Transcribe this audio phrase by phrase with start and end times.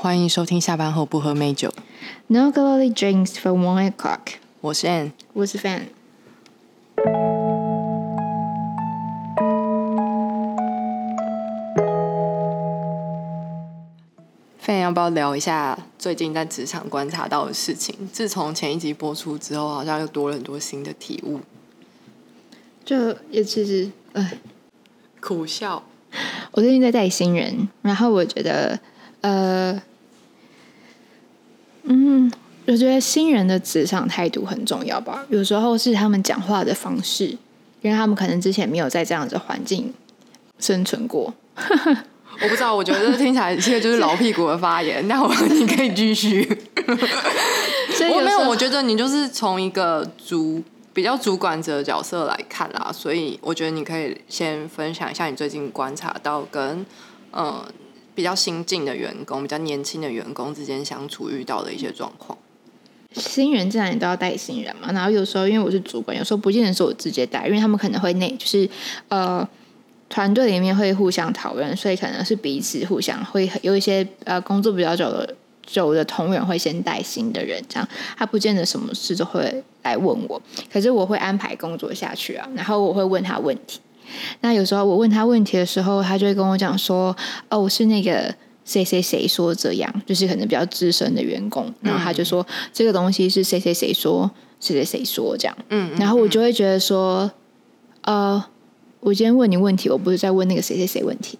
[0.00, 1.74] 欢迎收听下班后不喝美酒。
[2.28, 4.34] No glory drinks for one o'clock。
[4.60, 5.86] 我是 Ann，我是 Fan。
[14.64, 18.08] Fan 要不要聊一下最近在职场观察到的事情？
[18.12, 21.40] 自从前一集播出之后，好像又多了很多新的体悟。
[22.84, 24.38] 就也其实，哎，
[25.18, 25.82] 苦笑，
[26.52, 28.78] 我最近在带新人，然后我觉得，
[29.22, 29.82] 呃，
[31.88, 32.30] 嗯，
[32.66, 35.24] 我觉得新人的职场态度很重要吧。
[35.30, 37.26] 有时候是他们讲话的方式，
[37.82, 39.92] 因为他们可能之前没有在这样的环境
[40.58, 41.32] 生存过。
[42.40, 45.06] 我不知道，我觉得听起来这个就是老屁股的发言。
[45.08, 46.46] 那我你可以继续。
[48.14, 56.86] 我没有，我觉得你就是从一个主比较主管者的角色来看啦，所以我觉得你可以先分享一下你最近观察到跟
[57.32, 57.66] 呃
[58.18, 62.36] 比较新进的员工、比较年轻的员工之间相处遇到的一些状况。
[63.12, 68.68] 新人自然都要带新人嘛，然后有时候因为我是主管，有时候不见得是我直接带，因为他们可能会内就是
[69.06, 69.48] 呃
[70.08, 83.78] 团队里面会互相讨论，所以可能是彼此互相会有一些呃工作比较久的久的同仁会先带新的人，这样他不见得什么事都会来问我，可是我会安排工作下去啊，然后我会问他问题。
[84.40, 87.16] 那有时候我问他问题的时候，他就会跟我讲说
[87.50, 88.34] ：“哦，我是那个
[88.64, 97.30] 谁谁谁说这样，就是可能比较资深的员工。”然后他就说：“这个东西是谁谁谁说，谁谁谁说这样。”嗯，然后我就会觉得说
[98.02, 98.44] ：“呃，
[99.00, 101.38] 我今天问你问题，我不是在问那个谁谁谁问题。”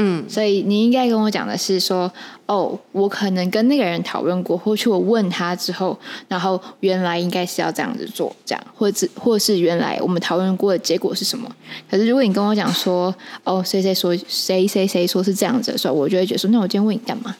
[0.00, 2.10] 嗯所以你应该跟我讲的是说，
[2.46, 11.50] 哦，我可能跟那个人讨论过，或去我问他之后，然后原来应该是要这样子做，这样，或者或是原来我们讨论过的结果是什么？
[11.90, 17.34] 可是如果你跟我讲说，哦，谁谁说谁谁谁说是这样子的时候，我就会觉得说，那我今天问你干嘛？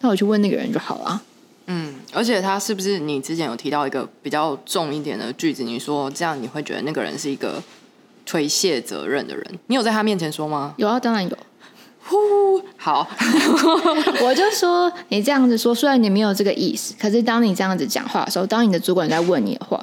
[0.00, 1.22] 那我去问那个人就好了。
[1.68, 5.62] 嗯，而且他是不是你之前有提到一个比较重一点的句子？
[5.62, 7.62] 你说这样你会觉得那个人是一个
[8.26, 9.58] 推卸责任的人？
[9.68, 10.74] 你有在他面前说吗？
[10.76, 11.38] 有啊，当然有。
[12.76, 13.08] 好，
[14.22, 19.80] 我就说你这样子说，虽然你没有这个意思，可是当你这样子讲话的时候，当你的主管在问你的话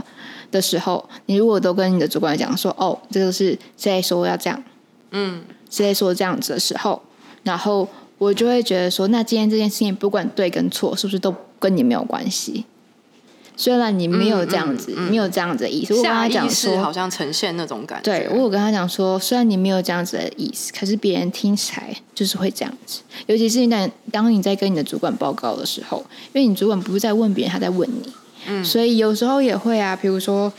[0.52, 4.64] 的时候，你如果都跟你的主管讲说，哦，这个是谁说要这样，
[5.12, 7.02] 嗯谁说这样子的时候，
[7.44, 7.88] 然后
[8.18, 12.66] 我就会觉得说，那今天这件事情不管对跟错，是不是都跟你没有关系？
[13.62, 18.12] 虽然你没有这样子，没有这样子的意思，我跟他讲说，好像呈现那种感觉。
[18.12, 23.02] 对我有跟他讲说，虽然你没有这样子的意思，可是别人听起来就是会这样子。
[23.28, 28.12] 尤其是你当当你在跟你的主管报告的时候，因为你主管不是在问别人，他在问你，
[28.48, 30.52] 嗯，所以有时候也会啊，比如说，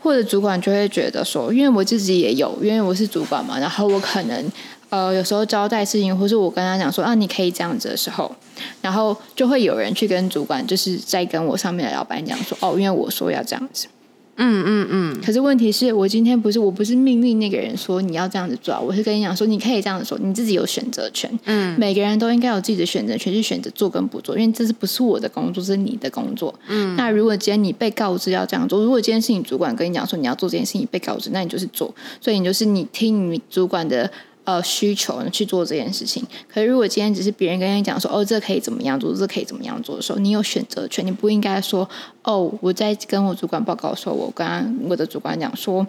[0.00, 4.52] 或者主管就会觉得说，因为我自己也有，因为我是主管嘛，然后我可能
[4.94, 8.32] 呃有时候交代事情，或是我跟他讲说啊，你可以这样子的时候，
[8.80, 13.88] 然后就会有人去跟主管，就是在跟我上面的老板讲说，哦，因为我说要这样子。
[14.36, 21.30] 嗯嗯嗯，可是问题是我今天不是我不是命令那个人说你要这样子做啊，我是跟你讲说你可以这样子说，你自己有选择权。
[21.44, 26.52] 嗯，每个人都应该有自己的选择权，去选择做跟不做，因为这是不是我的工作，是你的工作。
[26.66, 34.10] 嗯，那如果今天你被告知要这样做，如果今天是你主管跟你讲说你要做这件事情，你被告知，那你就是做，所以你就是你听你主管的。
[34.44, 36.22] 呃，需求去做这件事情。
[36.46, 41.88] 可是，如果今天只是别人跟你讲说，哦，这可以怎么样做，这可以怎么样做的时候，你有选择权，你不应该说，
[42.22, 45.86] 哦，我在跟我主管报告的时候，我跟我的主管讲说，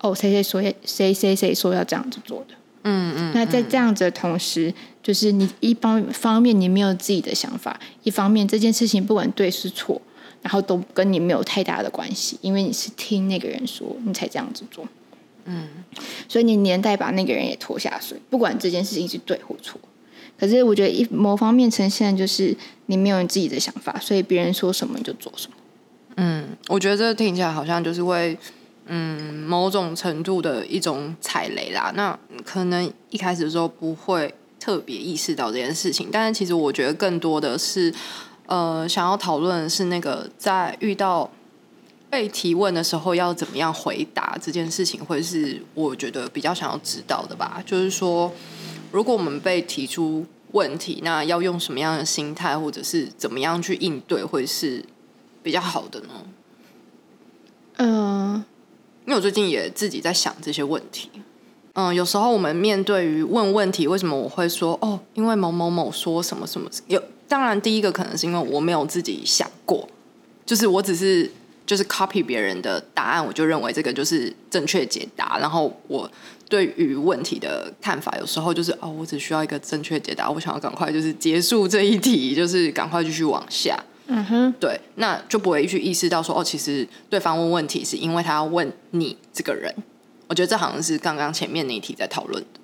[0.00, 2.54] 哦，谁谁说谁谁谁说要这样子做的。
[2.84, 10.00] 嗯嗯，那在这样子的同时，就是你一方方面你没有自己的想法，一方面这件事情不管对是错，
[10.40, 14.86] 然后都跟你没有太大的关系，因为你是听那个人说，你才这样子做。
[15.44, 15.68] 嗯，
[16.28, 19.80] 所以你连带把那个人也拖下水，不管这件事情是对或错。
[20.38, 22.56] 可是我觉得一某方面呈现就是
[22.86, 25.56] 你没有你自己的想法，所以别人说什么你就做什么。
[26.16, 28.38] 嗯，我觉得这听起来好像就是会，
[28.86, 31.92] 嗯，某种程度的一种踩雷啦。
[31.96, 37.92] 那可能一开始的时候不会特别意识到这件事情，但是其实我觉得更多的是，
[38.46, 41.28] 呃，想要讨论的是那个在遇到
[42.10, 47.62] 被提问的时候要怎么样回答这件事情，会是我觉得比较想要知道的吧。
[47.66, 48.32] 就是说，
[48.90, 54.84] 如果我们被提出问题，那要用什么样的心态，或者是怎么样去应对，会是
[55.42, 56.08] 比较好的呢？
[57.76, 58.44] 嗯、
[59.04, 61.10] 因为我最近也自己在想这些问题。
[61.74, 64.98] 嗯，有时候我们面对于问问题，为什么我会说哦？
[65.14, 67.00] 因为某某某说什么什么有？
[67.28, 69.86] 当然，第一个可能是因为我没有自己想过，
[70.46, 71.30] 就是我只是
[71.68, 75.38] 就是 copy 别人的答案，我就认为这个就是正确解答。
[75.38, 76.10] 然后我
[76.48, 83.78] 对于问题的看法，有时候就是哦，我只需要一个正确解答，我想要赶快就是结束这一题，就是赶快继续往下。
[84.06, 89.74] 嗯哼，对，那就不会去意识到说哦，其实对方问问题是因为他要问你这个人。
[90.26, 92.60] 我觉得这好像是刚刚前面那一题在讨论的。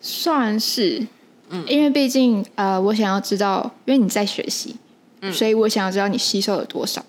[0.00, 1.06] 算是，
[1.50, 4.74] 嗯，因为毕竟呃，我想要知道，因为你在学习，
[5.20, 7.04] 嗯，所以我想要知道你吸收了多少，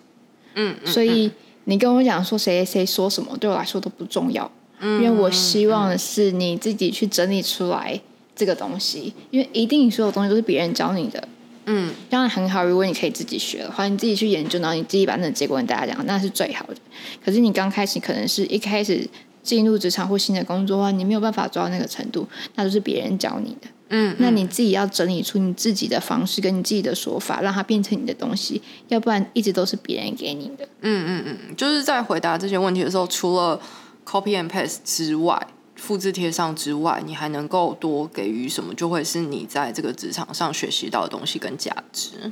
[0.55, 1.31] 嗯，所以
[1.65, 4.49] 你跟我讲说谁谁说什么，对我来说都不重要，
[4.79, 8.01] 嗯，因为我希望的是你自己去整理出来
[8.35, 11.27] 这个东西，因为一定所有东西都是别人教你的，
[11.65, 16.75] 嗯，当然很好，如果你可以自己学的话，你自己去研究，然后你自己把那个结果跟大家讲，那是最好的。
[17.23, 19.07] 可是你刚开始可能是一开始。
[19.45, 23.67] 进入职场或新的工作的话，你没有办法做到那个程度，那都是别人教你的。
[23.89, 30.67] 嗯，那你自己要整理出你自己的方式跟你自己的说法，让它变成你的东西，要不然一直都是别人给你的。
[30.81, 33.59] 嗯嗯嗯，就是在回答这些问题的时候，除了
[34.05, 42.31] copy and paste 之外，复制贴上之外，你还能够多给予什么，就会是你在这个职场上学习到的东西跟价值。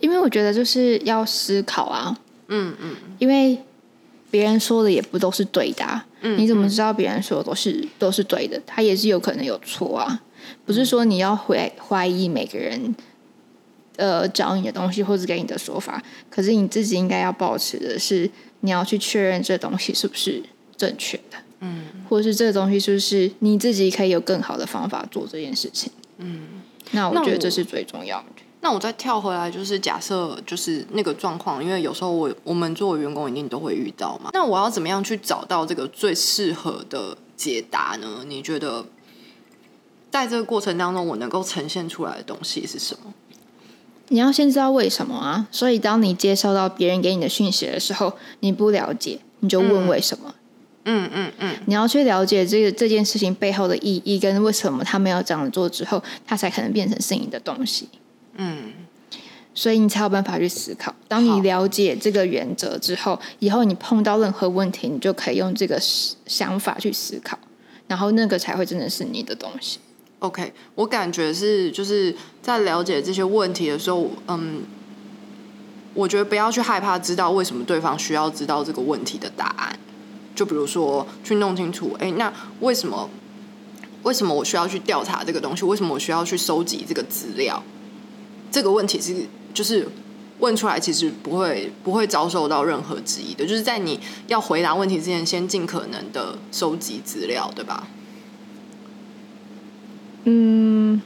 [0.00, 2.18] 因为我觉得就是要思考啊。
[2.48, 3.58] 嗯嗯，因为。
[4.28, 8.60] 别人说的也不都是对的，嗯你怎么知道别人说的都是都是对的？
[8.66, 10.20] 他也是有可能有错啊。
[10.64, 12.94] 不是说你要怀怀疑每个人，
[13.96, 20.42] 呃，找你的东西或者给你的说法，可是你自己应该要保持的是，你要去确认这东西是不是
[20.76, 28.26] 正确的，嗯，或者是这东西是不是你自己可以有更好的方法做这件事情，嗯，那我觉得这是最重要的。
[28.62, 34.30] 那我再跳回来，就是假设就是那个状况，因为有时候我我们作为员工一定都会遇到嘛。
[34.32, 38.24] 那我要怎么样去找到这个最适合的解答呢？
[38.26, 38.84] 你觉得
[40.10, 43.12] 在这个过程当中，我能够呈现出来的东西是什么？
[44.08, 45.46] 你要先知道为什么啊。
[45.50, 50.34] 所以当你接收到别人给你的讯息的时候，你不了解，你就问为什么。
[50.84, 51.56] 嗯嗯嗯。
[51.66, 57.88] 你要去了解这个这件事情背后的意义，跟为什么他们要这样做之后，他才可能变成是你的东西。
[58.36, 58.72] 嗯，
[59.52, 60.94] 所以你才有办法去思考。
[61.08, 67.36] 当你了解这个原则之后，以后你碰到任何问题，你就可以用这个想法去思考，
[67.88, 69.80] 然后那个才会真的是你的东西。
[70.20, 74.62] OK，我感觉是就是在了解这些问题的时候，嗯，
[75.94, 79.78] 我觉得不要去害怕知道为什么对方需要知道这个问题的答案。
[80.34, 83.08] 就比如说去弄清楚，哎，那为什么
[84.02, 85.64] 为什么我需要去调查这个东西？
[85.64, 87.62] 为什么我需要去收集这个资料？
[88.50, 89.86] 这个问题是就是
[90.38, 93.44] 问出来，其实不会不会遭受到任何质疑的。
[93.44, 97.88] 就是在你要回答问题之前，先尽可能的收集资料，对吧？
[100.28, 101.00] 嗯，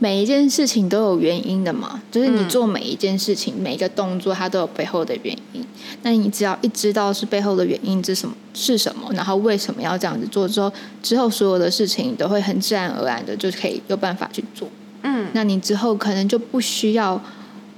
[0.00, 2.02] 每一件事情都有原因的嘛。
[2.10, 5.64] 就是你做每一件事情，每一个动作，它都有背后的原因。
[6.02, 10.72] 那你只要一知道是背后的原因是什么是什么，然后为什么要这样子做之后，
[11.02, 14.68] 之后所有的事情都会很自然而然的就可以有办法去做。
[15.02, 17.20] 嗯，那你之后可能就不需要，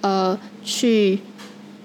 [0.00, 1.18] 呃，去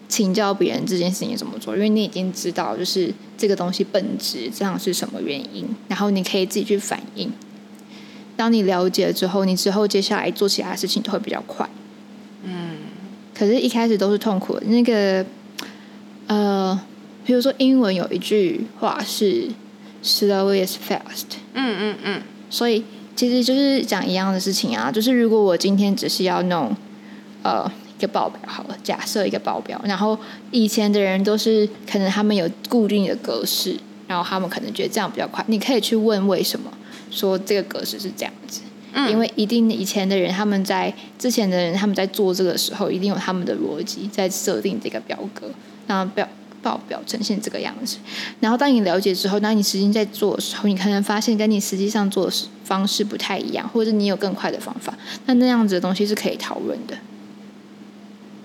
[0.07, 7.29] 请教别人这件事情怎么做，因为你已经知道就是这个东西本质这样是什么原因，然后你可以自己去反应。
[8.35, 11.69] 当你了解了之后，你之后接下来做其他事情都会比较快。
[12.43, 12.77] 嗯，
[13.33, 14.65] 可是，一开始都是痛苦的。
[14.67, 15.25] 那个，
[16.27, 16.79] 呃，
[17.25, 19.49] 比如说英文有一句话是
[20.03, 21.37] “slow is fast”。
[21.53, 22.83] 嗯嗯嗯，所以。
[23.15, 26.75] 其实就是讲一样的事情啊，就是如果我今天只是要弄
[27.43, 30.17] 呃一个报表好了，假设一个报表，然后
[30.49, 35.45] 以前的人都是可能他们有固定的格式，然后他们可能觉得这样比较快。
[35.47, 36.71] 你可以去问为什么
[37.13, 38.61] 说这个格式是这样子，
[39.09, 45.51] 因为一定以前的人他们在之前的人他们在做这个时候，一定有他们的逻辑在设定这个表格，
[45.87, 46.27] 然后表。
[46.63, 47.97] 报表呈现这个样子，
[48.39, 56.95] 然后当你了解之后，当你实际在做的时候，你可能发现跟你实际上做的方式不太一样，或者你有更快的方法，那那样子的东西是可以讨论的。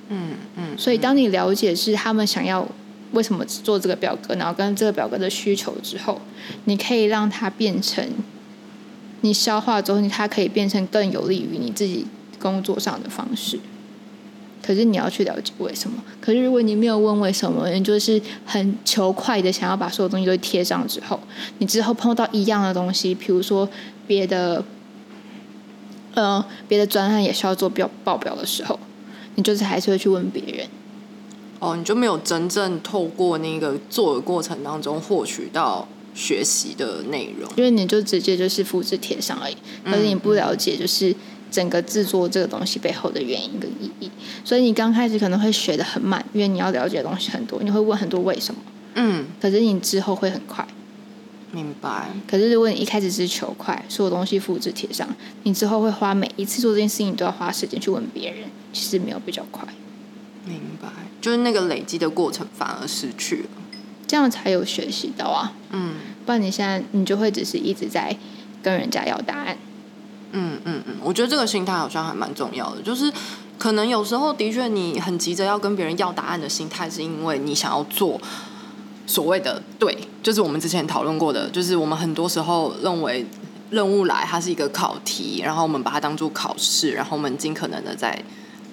[0.09, 0.77] 嗯嗯。
[0.77, 2.67] 所以当你了解是他们想要
[3.13, 6.21] 为什么做这个表格，然后跟这个表格的需求之后，
[6.65, 8.05] 你可以让它变成
[9.23, 12.07] 你消化之后，它可以变成更有利于你自己
[12.41, 13.59] 工作上的方式。
[14.61, 16.03] 可是你要去了解为什么？
[16.21, 21.19] 可是如果你没有问为什么，你就是很求快的想要把所有东西都贴上之后，
[21.59, 23.67] 你之后碰到一样的东西，比如说
[24.07, 24.63] 别的，
[26.15, 28.79] 呃，别的专案也需要做表报表的时候，
[29.37, 30.67] 你就是还是会去问别人。
[31.61, 39.57] 哦，你就没有真正透过那个做的过程当中获取到学习的内容，因为你就直接就是复制贴上而已。
[39.85, 41.15] 可是你不了解，就是
[41.49, 44.11] 整个制作这个东西背后的原因跟意义。
[44.45, 48.61] 所以你刚开始可能会学的很慢，因为你要了解的东西很多，你会问很多为什么。
[48.97, 50.67] 嗯，可是你之后会很快。
[51.53, 52.11] 明白。
[52.27, 55.09] 可是如果你一开始是求快，所有东西复制贴上，
[55.45, 59.69] 你之后会花每一次做这件事情，你都要花时间去问别人，其实没有比较快。
[60.45, 60.89] 明白，
[61.21, 63.49] 就是那个累积的过程反而失去了。
[64.09, 65.53] 这样才有学习到啊。
[65.71, 65.95] 嗯
[66.27, 68.15] 不然你现在你就会只是一直在
[68.63, 69.57] 跟人家要答案。
[70.33, 73.11] 嗯嗯嗯，我觉得这个心态好像还蛮重要的，就是
[73.57, 78.21] 可能有时候的确你很急着要跟别人要答案的心态，是因为你想要做
[79.07, 83.25] 所谓的对，就是我们之前讨论过的，就是我们很多时候认为
[83.71, 88.23] 任务来它是一个考题，然后我们把它当做考试，然后我们尽可能的在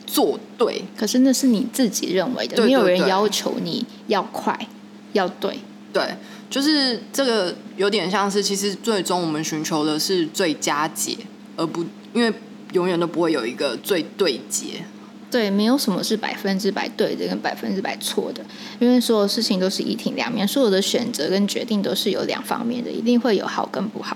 [0.05, 0.83] 做对。
[0.97, 4.67] 可是那是你自己认为的，对没有人要求你要快
[5.15, 5.60] 要对。
[5.91, 6.03] 对，
[6.50, 11.17] 就是这个有点像是，其实最终我们寻求的是最佳解，
[11.55, 12.34] 而不因为
[12.74, 14.84] 永远都不会有一个最对解。
[15.31, 18.45] 对，没有什么是百分之百对的跟百分之百错的，
[18.79, 24.15] 因为所有事情都是一体两面，所有的选择跟决定都是有两方面的，一定会有好跟不好。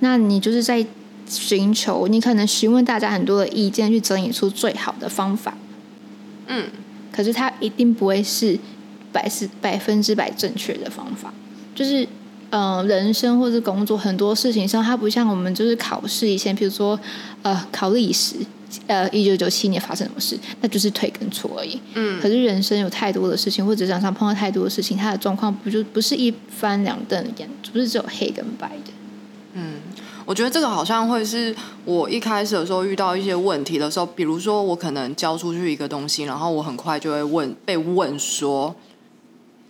[0.00, 0.84] 那你就是在
[1.28, 5.56] 寻求，你可能询问大家很多的意见，去整理出最好的方法。
[6.46, 6.70] 嗯，
[7.12, 8.58] 可是它一定不会是
[9.12, 11.32] 百是百分之百正确的方法，
[11.74, 12.08] 就是。
[12.54, 17.00] 嗯，人生或者工作很多事情上，它不像我们就是考试以前，比如说
[17.40, 18.36] 呃考历史，
[18.86, 21.80] 呃一九九七年发生什么事，那就是对跟错而已。
[21.94, 28.92] 嗯可是人生有太多的事情，或者职场上碰到太多的事情，它的状况不就不是一翻两瞪眼，不是只有黑跟白的。
[29.54, 29.76] 嗯
[30.26, 38.76] 我觉得这个好像会是我一开始的时候遇到一些问题的时候，比如说我可能交出去一个东西，然后我很快就会问被问说，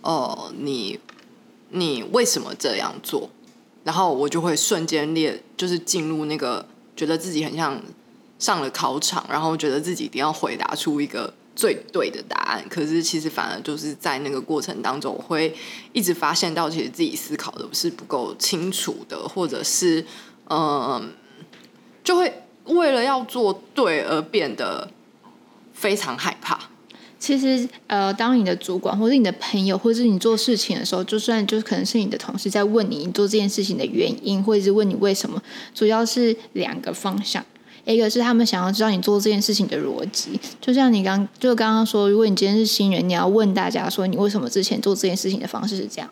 [0.03, 0.99] 哦、你
[1.69, 3.29] 你为什么这样做？
[3.83, 7.81] 然后我就会瞬间列，就是进入那个觉得自己很像
[8.39, 12.63] 上了考场，然后觉得自己一定要回答出一个最对的答案。
[12.69, 15.53] 可是其实反而就是在那个过程当中，我会
[15.91, 20.05] 一直发现到，其实自己思考的是不够清楚的，或者是
[20.49, 21.11] 嗯，
[22.03, 24.89] 就会为了要做对而变得
[25.73, 26.69] 非常害怕。
[27.25, 35.41] 其实，呃，当你的主管或者你的朋友，或者是你做事情的时候，就算就可能是你的同事在问你你做这件事情的原因，或者是问你为什么，
[35.73, 37.41] 主要是两个方向。
[37.85, 46.09] 一个是他们想要知道你做这件事情的逻辑，就像你刚就刚刚说，如果你今天是新人，你要问大家说你为什么之前做这件事情的方式是这样。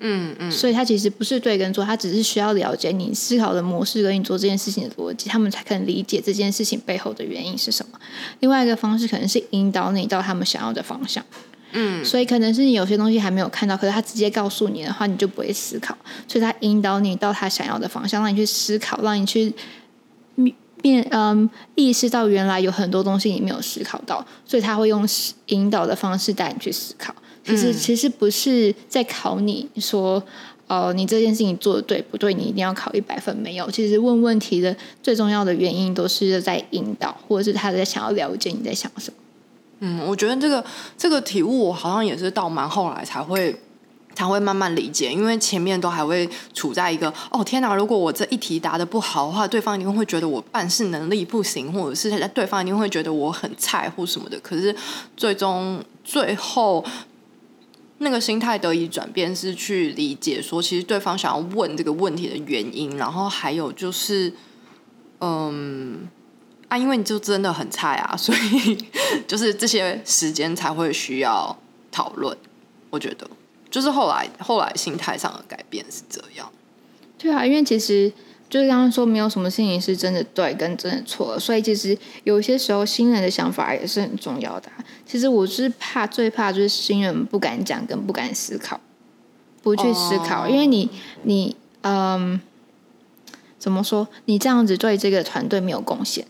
[0.00, 7.98] 嗯嗯，所以他其实不是对跟错，他只是需要了解你思考的模式跟你做这件事情的逻辑，他们才可能理解这件事情背后的原因是什么。
[8.40, 11.24] 另外一个方式可能是引导你到他们想要的方向。
[11.72, 15.96] 嗯，所以可能是你有些东西还没有看到，可是他直接告诉你的话，你就不会思考。
[16.26, 19.54] 所以他引导你到他想要的方向，让你去思考，让你去
[20.82, 25.06] 面嗯意识到原来有很多东西你没有思考到，所以他会用
[25.46, 27.14] 引导的方式带你去思考。
[27.44, 30.22] 其实、嗯其实不是在考你说。
[30.72, 32.32] 哦，你这件事情做的对不对？
[32.32, 33.68] 你一定要考一百分没有？
[33.72, 39.16] 其实问问题的最重要的原因都是在引导，或者是他在想要了解你在想什么。
[39.80, 40.64] 嗯，我觉得这个
[40.96, 43.52] 这个体悟，我好像也是到蛮后来才会
[44.14, 54.38] 才会慢慢理解，因为前面都还会处在一个哦天哪，如果我这一题答的不好的话，对方一定会觉得我办事能力不行，或者是对方一定会觉得我很菜或什么的。
[54.38, 54.72] 可是
[55.16, 56.84] 最终最后
[58.00, 64.34] 那个心态得以转变，是去理解说，其实对方想要问这个问题的原因，然后还有就是，
[65.20, 66.08] 嗯。
[66.70, 68.78] 啊，因为你就真的很菜啊，所以
[69.26, 71.58] 就是这些时间才会需要
[71.90, 72.38] 讨论。
[72.90, 73.28] 我觉得，
[73.68, 76.48] 就是后来后来心态上的改变是这样。
[77.18, 78.12] 对啊，因为其实
[78.50, 88.78] 就是刚刚说，没有什么事情是真的对跟真的错，所以其实有些时候新人的想法也是很重要的啊、其实我是怕最怕就是新人不敢讲跟不敢思考，
[89.62, 90.90] 不去思考，哦因为你
[91.22, 92.40] 你嗯。
[93.60, 94.08] 怎么说？
[94.24, 96.24] 你这样子对这个团队没有贡献，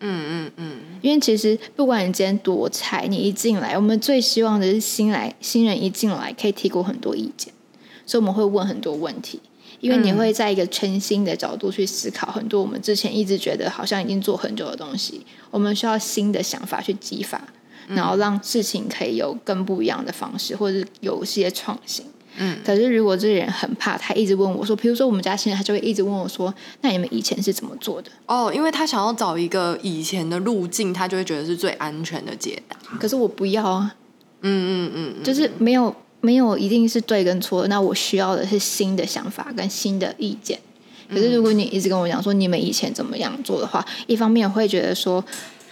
[0.00, 7.54] 嗯嗯嗯，因为其实不管你今天多菜，你一进来，我们最希望的是新来新人一进来可以提供很多意见，
[8.04, 9.40] 所以我们会问很多问题，
[9.80, 17.40] 因为你会在一个全新的角度去思考很多我们之前一直觉得好像已经做很久的东西，我们需要新的想法去激发，
[17.88, 22.04] 然后让事情可以有更不一样的方式，或者是有一些创新。
[22.40, 28.10] 嗯，可是如果这个人很怕，他一直问我说，比如说我们家新人，他就会一直问我说，那你们以前是怎么做的？
[28.26, 32.76] 哦，因为他想要找一个以前的路径，他就会觉得是最安全的解答。
[33.00, 33.94] 可是我不要啊。
[34.40, 40.58] 嗯嗯嗯嗯，就是没有没有一定是对跟错，那我需要的是新的想法跟新的意见，
[41.08, 45.24] 可是如果你一直跟我讲说你们以前怎么样做的话，一方面我会觉得说，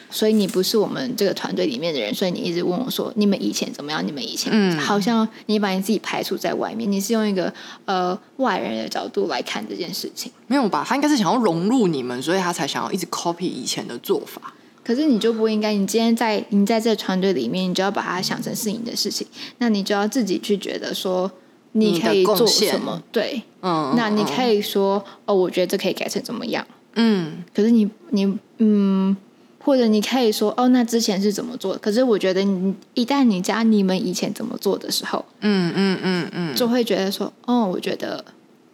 [0.08, 4.06] 所以你不是我们这个团队里面的人，所以你一直问我说你们以前怎么样？
[4.06, 7.52] 你们以前，嗯好像你把你自己排除在外面，你是用一个
[7.84, 10.30] 呃外人的角度来看这件事情。
[10.46, 10.84] 没有吧？
[10.86, 14.54] 他应该是想要融入你们，所以他才想要一直 copy 以前的做法。
[14.86, 19.26] 可是你就不应该，你今天在你在这个团队里面，你就要把它想成是你的事情，
[19.58, 21.28] 那你就要自己去觉得说
[21.72, 26.64] 你可以做什么，对，嗯，那你可以，以说哦，我觉得这可以改成怎么样，
[26.94, 27.42] 嗯。
[27.52, 29.16] 可是你你嗯，
[29.58, 31.80] 或者你可以说哦，那之前是怎么做的？
[31.80, 36.54] 可是我觉得你一旦你加你们以前怎么做的时候，嗯嗯嗯嗯。
[36.54, 38.24] 就会觉得说哦，我觉得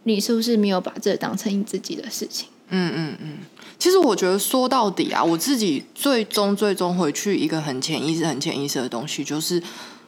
[0.02, 2.48] 你是不是没有把这当成你自己的事情？
[2.72, 3.38] 嗯嗯嗯。
[3.78, 9.62] 其实我觉得说到底啊，我自己最终最终回去一个很潜意识、很潜意识的东西，就是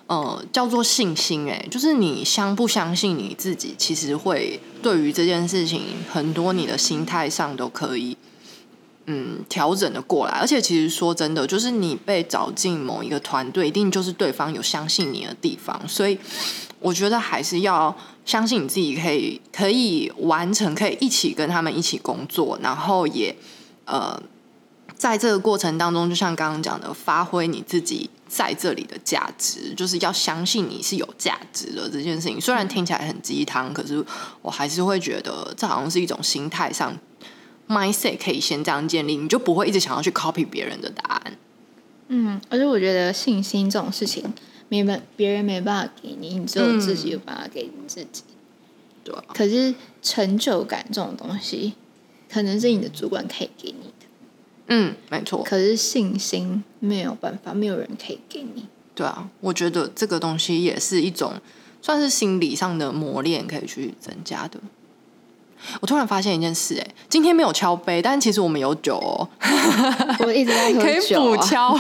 [0.09, 1.69] 呃，叫做信心、欸。
[1.71, 8.17] 就是你相不相信你自己，其实会对于这件事情，很多你的心态上都可以。
[9.07, 16.17] 嗯，调整的过来，而且其实说真的，就是你被找进某一个团队，一定就是对方有相信你的地方，所以
[16.81, 17.95] 我觉得还是要
[18.25, 23.35] 相信你自己可以可以完成，可以一起跟他们一起工作，然后也
[23.85, 24.21] 呃，
[24.97, 32.41] 在这个过程当中，就像刚刚讲的，发挥你自己在这里的价值，就是要相信你是有价值的这件事情。
[32.41, 34.05] 虽然听起来很鸡汤，可是
[34.41, 36.97] 我还是会觉得这好像是一种心态上
[37.69, 41.39] mindset 可以先这样建立，你就不会一直想要去 copy 别人的答案。
[42.09, 44.23] 嗯，而且我觉得信心这种事情，
[44.75, 48.25] 没办别人没办法给你，你只有自己有办法给你自己。
[49.05, 51.75] 对啊，可是成就感这种东西，
[52.29, 54.07] 可能是你的主管可以给你的，
[54.69, 58.67] 嗯，没错，可是信心没有办法，没有人可以给你。
[58.97, 61.35] 对啊，我觉得这个东西也是一种
[61.81, 64.59] 算是心理上的磨练，可以去增加的。
[65.81, 69.29] 我突然发现一件事、哎，今天没有敲杯，但其实我们有酒哦，
[70.27, 71.79] 我一直在喝可以酒、啊，补敲。